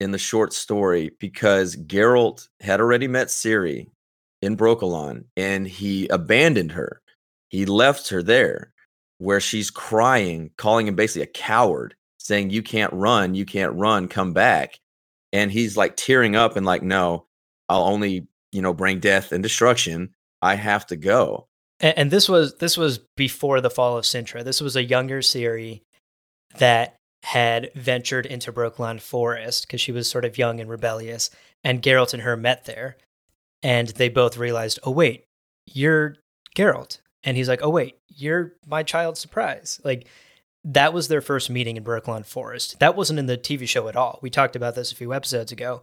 [0.00, 3.86] in the short story because Geralt had already met Ciri
[4.42, 6.99] in Brokilon and he abandoned her.
[7.50, 8.72] He left her there
[9.18, 14.08] where she's crying, calling him basically a coward, saying, You can't run, you can't run,
[14.08, 14.78] come back.
[15.32, 17.26] And he's like tearing up and like, No,
[17.68, 20.14] I'll only, you know, bring death and destruction.
[20.40, 21.48] I have to go.
[21.80, 24.42] And, and this was this was before the fall of Cintra.
[24.42, 25.82] This was a younger Ciri
[26.56, 31.30] that had ventured into Brokilon Forest because she was sort of young and rebellious,
[31.62, 32.96] and Geralt and her met there,
[33.62, 35.24] and they both realized, oh wait,
[35.66, 36.16] you're
[36.56, 39.80] Geralt, and he's like, oh wait, you're my child surprise.
[39.84, 40.06] Like
[40.64, 42.78] that was their first meeting in Brokilon Forest.
[42.80, 44.18] That wasn't in the TV show at all.
[44.22, 45.82] We talked about this a few episodes ago.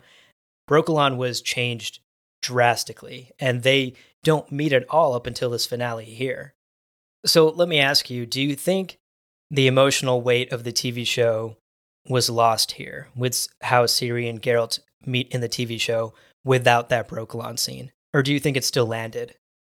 [0.70, 2.00] Brokilon was changed
[2.42, 6.54] drastically, and they don't meet at all up until this finale here.
[7.26, 8.98] So let me ask you do you think
[9.50, 11.58] the emotional weight of the TV show
[12.10, 17.08] was lost here with how Ciri and Geralt meet in the TV show without that
[17.10, 17.92] Brokilon scene?
[18.14, 19.36] Or do you think it still landed?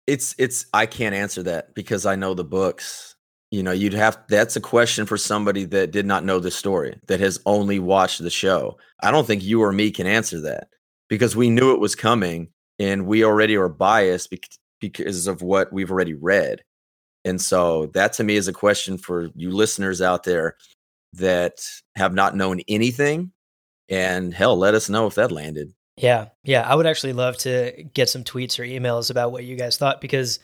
[0.08, 3.14] It's it's I can't answer that because I know the books.
[3.50, 6.98] You know, you'd have that's a question for somebody that did not know the story,
[7.08, 8.78] that has only watched the show.
[9.02, 10.68] I don't think you or me can answer that
[11.10, 14.32] because we knew it was coming and we already are biased
[14.80, 16.62] because of what we've already read.
[17.26, 20.56] And so that to me is a question for you listeners out there
[21.14, 21.60] that
[21.96, 23.32] have not known anything.
[23.90, 25.72] And hell, let us know if that landed.
[25.98, 26.28] Yeah.
[26.44, 26.62] Yeah.
[26.68, 30.00] I would actually love to get some tweets or emails about what you guys thought
[30.00, 30.38] because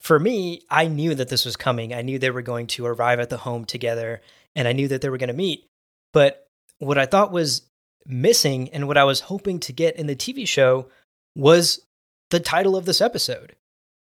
[0.00, 1.92] for me, I knew that this was coming.
[1.92, 4.20] I knew they were going to arrive at the home together
[4.54, 5.66] and I knew that they were going to meet.
[6.12, 6.46] But
[6.78, 7.62] what I thought was
[8.06, 10.86] missing and what I was hoping to get in the TV show
[11.36, 11.80] was
[12.30, 13.56] the title of this episode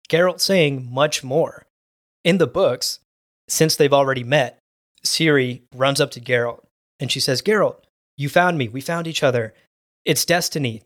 [0.10, 1.66] Geralt saying much more.
[2.24, 3.00] In the books,
[3.48, 4.60] since they've already met,
[5.04, 6.64] Ciri runs up to Geralt
[7.00, 7.78] and she says, Geralt,
[8.18, 8.68] you found me.
[8.68, 9.54] We found each other.
[10.06, 10.84] It's destiny.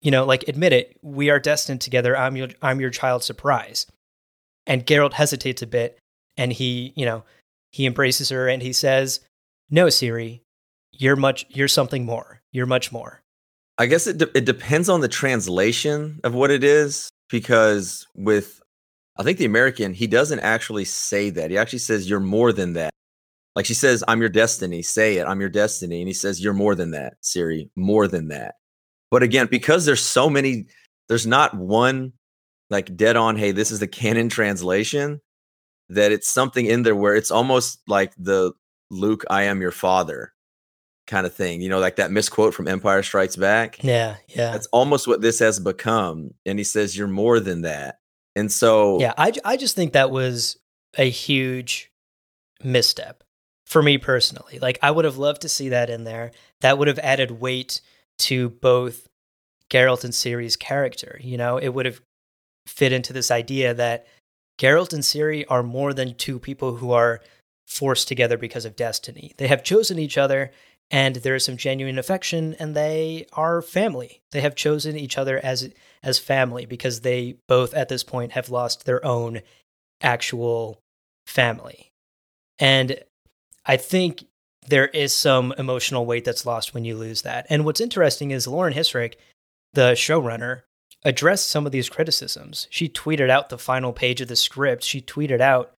[0.00, 0.96] You know, like admit it.
[1.02, 2.16] We are destined together.
[2.16, 3.86] I'm your I'm your child surprise.
[4.66, 5.98] And Geralt hesitates a bit
[6.36, 7.24] and he, you know,
[7.72, 9.20] he embraces her and he says,
[9.70, 10.40] "No, Ciri,
[10.92, 12.42] you're much you're something more.
[12.52, 13.22] You're much more."
[13.78, 18.60] I guess it de- it depends on the translation of what it is because with
[19.18, 21.50] I think the American he doesn't actually say that.
[21.50, 22.90] He actually says you're more than that.
[23.54, 24.82] Like she says I'm your destiny.
[24.82, 25.26] Say it.
[25.26, 26.00] I'm your destiny.
[26.00, 28.56] And he says you're more than that, Ciri, More than that.
[29.10, 30.66] But again, because there's so many
[31.08, 32.12] there's not one
[32.70, 35.20] like dead on hey, this is the canon translation
[35.88, 38.52] that it's something in there where it's almost like the
[38.90, 40.32] Luke I am your father
[41.06, 41.60] kind of thing.
[41.60, 43.82] You know, like that misquote from Empire Strikes Back.
[43.82, 44.52] Yeah, yeah.
[44.52, 46.34] That's almost what this has become.
[46.46, 47.98] And he says, You're more than that.
[48.36, 50.58] And so, Yeah, I, I just think that was
[50.96, 51.90] a huge
[52.62, 53.24] misstep
[53.68, 54.58] for me personally.
[54.58, 56.32] Like, I would have loved to see that in there.
[56.60, 57.80] That would have added weight
[58.20, 59.08] to both
[59.70, 61.20] Geralt and Ciri's character.
[61.22, 62.00] You know, it would have
[62.66, 64.06] fit into this idea that
[64.58, 67.20] Geralt and Ciri are more than two people who are
[67.66, 69.34] forced together because of destiny.
[69.36, 70.50] They have chosen each other
[70.90, 74.22] and there is some genuine affection and they are family.
[74.32, 75.70] They have chosen each other as
[76.02, 79.42] as family because they both at this point have lost their own
[80.00, 80.80] actual
[81.26, 81.90] family.
[82.58, 83.02] And
[83.68, 84.24] I think
[84.66, 87.46] there is some emotional weight that's lost when you lose that.
[87.48, 89.14] And what's interesting is Lauren Hissrich,
[89.74, 90.62] the showrunner,
[91.04, 92.66] addressed some of these criticisms.
[92.70, 94.82] She tweeted out the final page of the script.
[94.82, 95.72] She tweeted out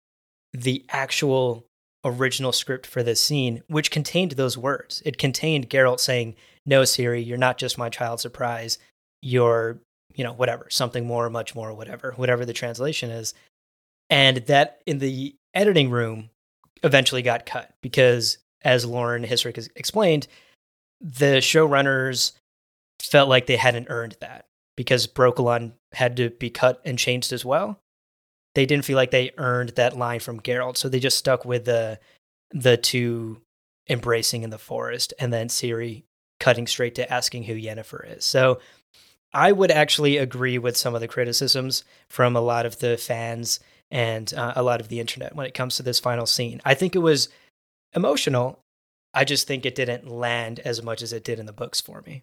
[0.53, 1.66] the actual
[2.05, 5.03] original script for this scene, which contained those words.
[5.05, 8.79] It contained Geralt saying, No, Ciri, you're not just my child surprise.
[9.20, 9.79] You're,
[10.14, 13.35] you know, whatever, something more, much more, whatever, whatever the translation is.
[14.09, 16.30] And that in the editing room
[16.83, 20.27] eventually got cut because, as Lauren Hissrich has explained,
[21.01, 22.33] the showrunners
[23.01, 27.45] felt like they hadn't earned that because Brokilon had to be cut and changed as
[27.45, 27.81] well
[28.55, 31.64] they didn't feel like they earned that line from Geralt, so they just stuck with
[31.64, 31.99] the
[32.51, 33.40] the two
[33.88, 36.03] embracing in the forest and then Ciri
[36.40, 38.25] cutting straight to asking who Yennefer is.
[38.25, 38.61] So
[39.33, 43.61] I would actually agree with some of the criticisms from a lot of the fans
[43.90, 46.61] and uh, a lot of the internet when it comes to this final scene.
[46.64, 47.29] I think it was
[47.94, 48.61] emotional.
[49.12, 52.03] I just think it didn't land as much as it did in the books for
[52.07, 52.22] me.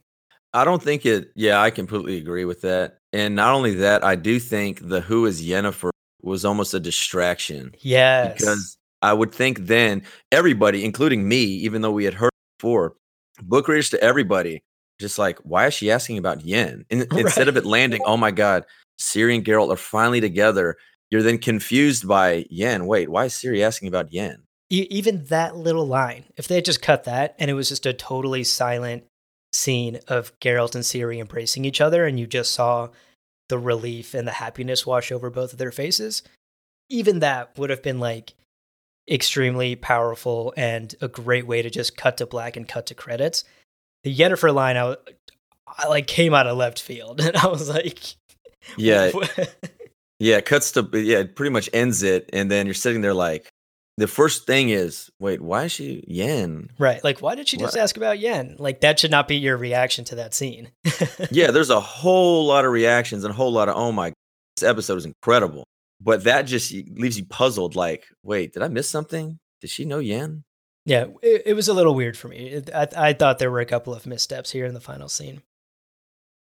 [0.53, 1.32] I don't think it.
[1.36, 2.99] Yeah, I completely agree with that.
[3.12, 5.89] And not only that, I do think the Who is Yennefer
[6.21, 7.73] was almost a distraction.
[7.80, 8.34] Yes.
[8.38, 12.95] Because I would think then everybody, including me, even though we had heard before,
[13.41, 14.62] book readers to everybody,
[14.99, 16.86] just like, why is she asking about Yen?
[16.89, 17.21] And right.
[17.21, 18.63] instead of it landing, oh my God,
[18.99, 20.77] Ciri and Geralt are finally together,
[21.10, 22.86] you're then confused by Yen.
[22.86, 24.43] Wait, why is Ciri asking about Yen?
[24.70, 27.93] Even that little line, if they had just cut that and it was just a
[27.93, 29.06] totally silent
[29.54, 32.89] scene of Geralt and Ciri embracing each other, and you just saw
[33.50, 36.22] the relief and the happiness wash over both of their faces,
[36.89, 38.34] even that would have been like
[39.10, 43.43] extremely powerful and a great way to just cut to black and cut to credits.
[44.04, 44.96] The Yennefer line, I,
[45.65, 48.00] I like came out of left field, and I was like,
[48.78, 49.12] yeah,
[50.19, 53.13] yeah, it cuts to yeah, it pretty much ends it, and then you're sitting there
[53.13, 53.51] like,
[53.97, 56.69] the first thing is, wait, why is she Yen?
[56.77, 57.03] Right.
[57.03, 57.82] Like, why did she just what?
[57.82, 58.56] ask about Yen?
[58.60, 60.69] Like, that should not be your reaction to that scene.
[61.32, 64.13] yeah, there's a whole lot of reactions and a whole lot of, oh my,
[64.56, 65.63] this episode is incredible.
[65.99, 67.75] But that just leaves you puzzled.
[67.75, 69.39] Like, wait, did I miss something?
[69.62, 70.43] Did she know Yen?
[70.86, 72.49] Yeah, it, it was a little weird for me.
[72.49, 75.41] It, I, I thought there were a couple of missteps here in the final scene.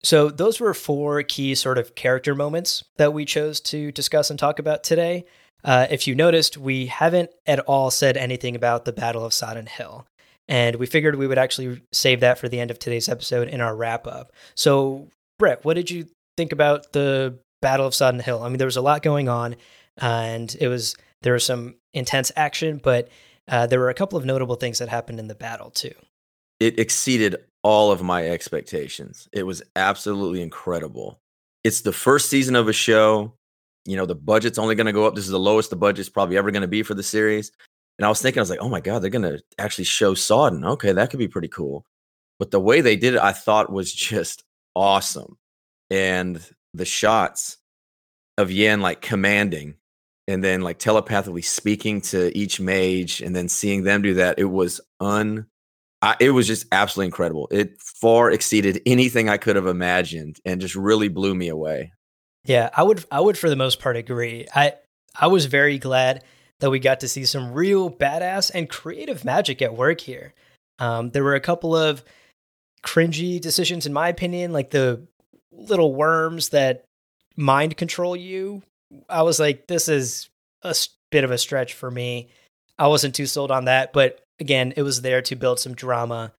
[0.03, 4.39] So, those were four key sort of character moments that we chose to discuss and
[4.39, 5.25] talk about today.
[5.65, 9.67] Uh, if you noticed, we haven't at all said anything about the Battle of Sodden
[9.67, 10.07] Hill.
[10.49, 13.61] And we figured we would actually save that for the end of today's episode in
[13.61, 14.33] our wrap up.
[14.55, 16.07] So, Brett, what did you
[16.37, 18.43] think about the Battle of Sodden Hill?
[18.43, 19.57] I mean, there was a lot going on,
[19.97, 23.09] and it was there was some intense action, but
[23.49, 25.95] uh, there were a couple of notable things that happened in the battle too.
[26.61, 29.29] It exceeded all of my expectations.
[29.33, 31.21] It was absolutely incredible.
[31.65, 33.33] It's the first season of a show
[33.87, 35.15] you know, the budget's only going to go up.
[35.15, 37.53] This is the lowest the budget's probably ever going to be for the series.
[37.99, 40.13] And I was thinking, I was like, oh my God, they're going to actually show
[40.13, 40.65] Sodden.
[40.65, 41.87] Okay, that could be pretty cool.
[42.39, 45.39] But the way they did it, I thought was just awesome.
[45.89, 47.59] And the shots
[48.37, 49.77] of Yen like commanding
[50.29, 54.45] and then like telepathically speaking to each mage and then seeing them do that, it
[54.45, 55.47] was un
[56.03, 57.49] I, it was just absolutely incredible.
[57.51, 61.93] It far exceeded anything I could have imagined and just really blew me away.
[62.45, 64.47] Yeah, I would I would for the most part agree.
[64.55, 64.75] I
[65.19, 66.23] I was very glad
[66.61, 70.33] that we got to see some real badass and creative magic at work here.
[70.79, 72.05] Um, there were a couple of
[72.85, 75.07] cringy decisions, in my opinion, like the
[75.53, 76.85] little worms that
[77.37, 78.63] mind control you.
[79.09, 80.31] I was like, this is
[80.63, 80.75] a
[81.11, 82.29] bit of a stretch for me.
[82.79, 86.33] I wasn't too sold on that, but again, it was there to build some drama.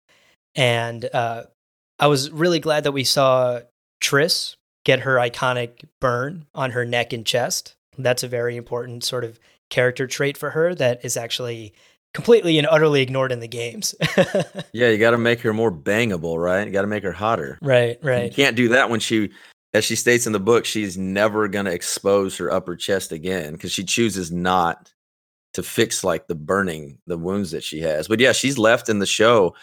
[0.56, 1.44] And uh,
[2.00, 3.62] I was really glad that we saw
[4.02, 7.76] Triss get her iconic burn on her neck and chest.
[7.98, 9.40] That's a very important sort of
[9.70, 11.74] character trait for her that is actually
[12.14, 13.94] completely and utterly ignored in the games.
[14.72, 16.66] yeah, you got to make her more bangable, right?
[16.66, 17.60] You got to make her hotter.
[17.62, 18.26] Right, right.
[18.26, 19.32] You can't do that when she,
[19.74, 23.54] as she states in the book, she's never going to expose her upper chest again
[23.54, 24.94] because she chooses not
[25.58, 28.08] to fix like the burning, the wounds that she has.
[28.08, 29.54] But yeah, she's left in the show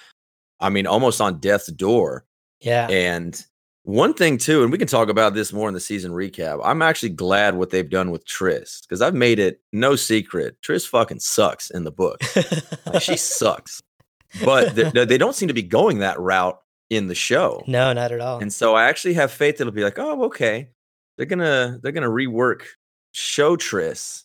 [0.60, 2.24] I mean, almost on death's door.
[2.60, 2.88] Yeah.
[2.88, 3.44] And
[3.82, 6.60] one thing too, and we can talk about this more in the season recap.
[6.64, 10.56] I'm actually glad what they've done with Triss because I've made it no secret.
[10.62, 12.22] Triss fucking sucks in the book.
[12.86, 13.82] like, she sucks,
[14.42, 17.62] but they, they don't seem to be going that route in the show.
[17.66, 18.38] No, not at all.
[18.38, 20.70] And so I actually have faith that it'll be like, oh, okay,
[21.18, 22.62] they're gonna they're gonna rework
[23.12, 24.22] show Triss,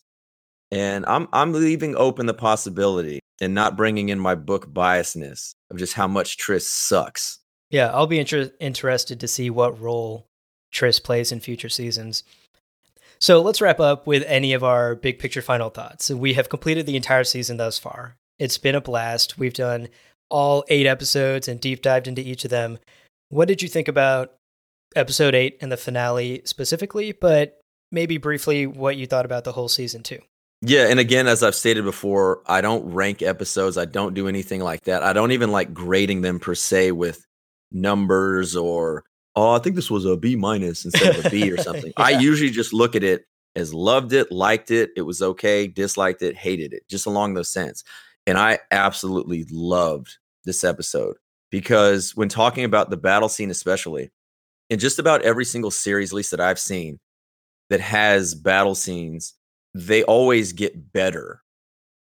[0.70, 5.78] and I'm I'm leaving open the possibility and not bringing in my book biasness of
[5.78, 7.38] just how much Triss sucks.
[7.70, 10.26] Yeah, I'll be inter- interested to see what role
[10.72, 12.24] Triss plays in future seasons.
[13.18, 16.10] So let's wrap up with any of our big picture final thoughts.
[16.10, 18.16] We have completed the entire season thus far.
[18.38, 19.38] It's been a blast.
[19.38, 19.88] We've done
[20.30, 22.78] all eight episodes and deep dived into each of them.
[23.28, 24.34] What did you think about
[24.96, 27.60] episode eight and the finale specifically, but
[27.92, 30.20] maybe briefly what you thought about the whole season too?
[30.62, 33.78] Yeah, and again, as I've stated before, I don't rank episodes.
[33.78, 35.02] I don't do anything like that.
[35.02, 37.26] I don't even like grading them per se with
[37.72, 39.04] numbers or
[39.36, 41.92] oh, I think this was a B minus instead of a B or something.
[41.96, 42.04] yeah.
[42.04, 43.24] I usually just look at it
[43.56, 47.48] as loved it, liked it, it was okay, disliked it, hated it, just along those
[47.48, 47.82] sense.
[48.26, 51.16] And I absolutely loved this episode
[51.50, 54.10] because when talking about the battle scene, especially
[54.68, 56.98] in just about every single series, at least that I've seen,
[57.70, 59.34] that has battle scenes,
[59.74, 61.42] they always get better.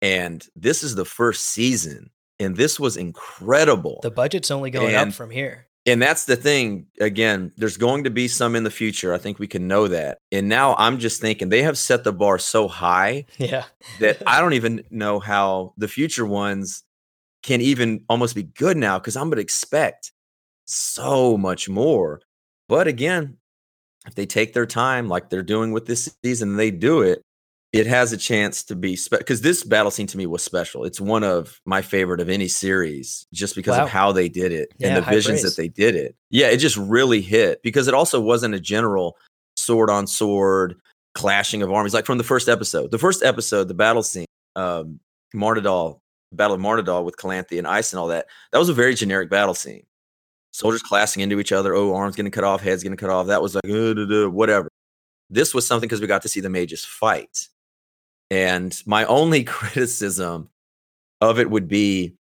[0.03, 4.01] And this is the first season and this was incredible.
[4.03, 5.67] The budget's only going and, up from here.
[5.87, 6.87] And that's the thing.
[7.01, 9.15] Again, there's going to be some in the future.
[9.15, 10.19] I think we can know that.
[10.33, 13.65] And now I'm just thinking they have set the bar so high yeah.
[14.01, 16.83] that I don't even know how the future ones
[17.43, 20.13] can even almost be good now because I'm going to expect
[20.65, 22.23] so much more.
[22.69, 23.37] But again,
[24.07, 27.23] if they take their time like they're doing with this season, they do it
[27.75, 30.85] it has a chance to be because this battle scene to me was special.
[30.85, 33.83] It's one of my favorite of any series just because wow.
[33.83, 35.43] of how they did it yeah, and the visions praise.
[35.43, 36.15] that they did it.
[36.31, 39.17] Yeah, it just really hit because it also wasn't a general
[39.57, 40.77] sword on sword
[41.15, 42.93] clashing of armies like from the first episode.
[42.93, 45.01] The first episode, the battle scene, um,
[45.35, 45.99] Marnadal,
[46.31, 48.27] Battle of Marnadal with Calanthe and Eist and all that.
[48.53, 49.85] That was a very generic battle scene.
[50.53, 51.75] Soldiers clashing into each other.
[51.75, 53.27] Oh, arms getting cut off, heads getting cut off.
[53.27, 54.69] That was like uh, whatever.
[55.29, 57.49] This was something because we got to see the mages fight
[58.31, 60.49] and my only criticism
[61.21, 62.17] of it would be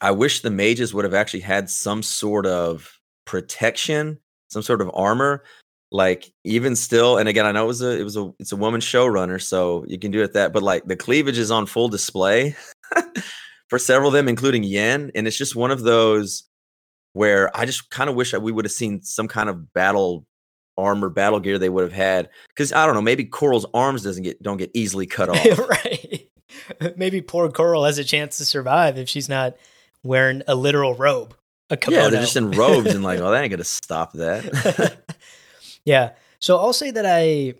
[0.00, 4.90] I wish the mages would have actually had some sort of protection, some sort of
[4.94, 5.44] armor.
[5.92, 8.56] Like even still, and again, I know it was a it was a it's a
[8.56, 11.88] woman showrunner, so you can do it that, but like the cleavage is on full
[11.88, 12.54] display
[13.68, 15.10] for several of them, including Yen.
[15.16, 16.44] And it's just one of those
[17.12, 20.26] where I just kind of wish that we would have seen some kind of battle
[20.80, 24.22] armor battle gear they would have had because i don't know maybe coral's arms doesn't
[24.22, 25.58] get don't get easily cut off.
[25.58, 26.28] right.
[26.96, 29.56] Maybe poor coral has a chance to survive if she's not
[30.02, 31.34] wearing a literal robe
[31.68, 32.02] a kimono.
[32.04, 34.96] yeah they're just in robes and like oh that ain't gonna stop that.
[35.84, 37.54] Yeah so i'll say that i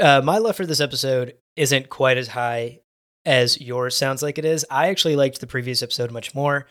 [0.00, 2.80] uh, my love for this episode isn't quite as high
[3.24, 4.64] as yours sounds like it is.
[4.70, 6.66] I actually liked the previous episode much more.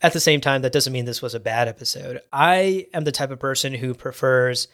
[0.00, 2.20] At the same time that doesn't mean this was a bad episode.
[2.32, 4.68] I am the type of person who prefers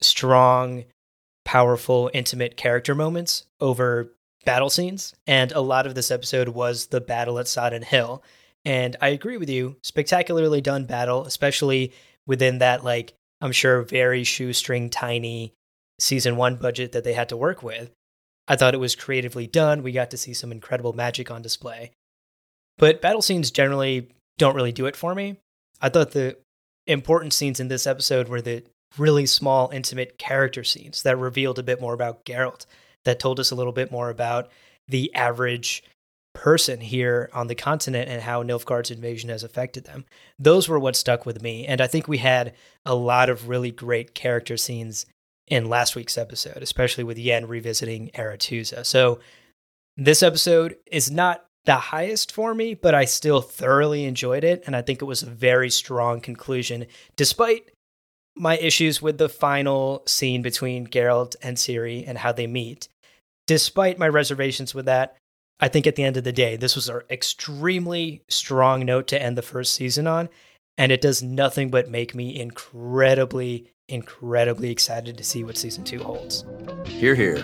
[0.00, 0.84] strong,
[1.44, 4.12] powerful, intimate character moments over
[4.44, 5.14] battle scenes.
[5.26, 8.22] And a lot of this episode was the battle at Sodden Hill.
[8.64, 11.92] And I agree with you, spectacularly done battle, especially
[12.26, 15.52] within that, like, I'm sure very shoestring tiny
[15.98, 17.90] season one budget that they had to work with.
[18.48, 19.82] I thought it was creatively done.
[19.82, 21.92] We got to see some incredible magic on display.
[22.78, 25.36] But battle scenes generally don't really do it for me.
[25.80, 26.36] I thought the
[26.86, 28.64] important scenes in this episode were the
[28.98, 32.66] really small, intimate character scenes that revealed a bit more about Geralt,
[33.04, 34.50] that told us a little bit more about
[34.88, 35.82] the average
[36.34, 40.04] person here on the continent and how Nilfgaard's invasion has affected them.
[40.38, 41.66] Those were what stuck with me.
[41.66, 45.06] And I think we had a lot of really great character scenes
[45.46, 48.84] in last week's episode, especially with Yen revisiting Aretuza.
[48.84, 49.20] So
[49.96, 54.64] this episode is not the highest for me, but I still thoroughly enjoyed it.
[54.66, 56.86] And I think it was a very strong conclusion,
[57.16, 57.70] despite
[58.36, 62.88] my issues with the final scene between Geralt and Ciri and how they meet.
[63.46, 65.16] Despite my reservations with that,
[65.60, 69.22] I think at the end of the day, this was an extremely strong note to
[69.22, 70.28] end the first season on,
[70.76, 76.02] and it does nothing but make me incredibly, incredibly excited to see what season two
[76.02, 76.44] holds.
[76.86, 77.36] Hear, hear.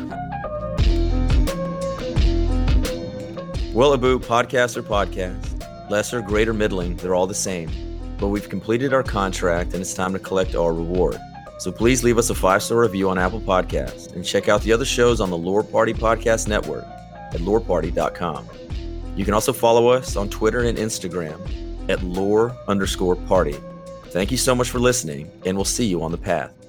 [3.72, 7.89] Well, Abu, podcast or podcast, lesser, greater, middling, they're all the same
[8.20, 11.18] but we've completed our contract and it's time to collect our reward.
[11.58, 14.72] So please leave us a five star review on Apple Podcasts and check out the
[14.72, 18.48] other shows on the Lore Party Podcast Network at loreparty.com.
[19.16, 21.38] You can also follow us on Twitter and Instagram
[21.90, 23.56] at lore underscore party.
[24.06, 26.59] Thank you so much for listening, and we'll see you on the path.